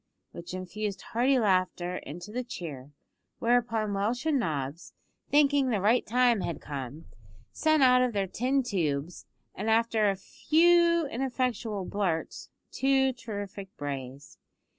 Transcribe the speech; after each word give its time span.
which 0.31 0.55
infused 0.55 0.99
hearty 1.13 1.37
laughter 1.37 1.97
into 1.97 2.31
the 2.31 2.43
cheer, 2.43 2.89
whereupon 3.37 3.93
Welsh 3.93 4.25
and 4.25 4.39
Nobbs, 4.39 4.93
thinking 5.29 5.69
the 5.69 5.79
right 5.79 6.03
time 6.07 6.41
had 6.41 6.59
come, 6.59 7.05
sent 7.51 7.83
out 7.83 8.01
of 8.01 8.11
their 8.11 8.25
tin 8.25 8.63
tubes, 8.63 9.27
after 9.55 10.09
a 10.09 10.15
few 10.15 11.05
ineffectual 11.05 11.85
blurts, 11.85 12.49
two 12.71 13.13
terrific 13.13 13.77
brays. 13.77 14.39